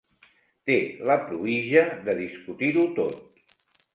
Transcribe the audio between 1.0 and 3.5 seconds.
la pruïja de discutir-ho tot.